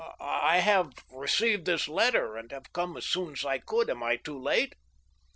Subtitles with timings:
[0.51, 3.87] "I have received this letter, and have come as soon as I could.
[3.87, 4.73] Am I top late?